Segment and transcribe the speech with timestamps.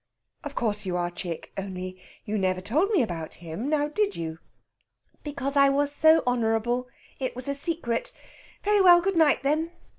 [0.43, 1.51] "Of course you are, chick.
[1.59, 4.39] Only you never told me about him; now, did you?"
[5.23, 6.87] "Because I was so honourable.
[7.19, 8.11] It was a secret.
[8.63, 9.69] Very well, good night, then....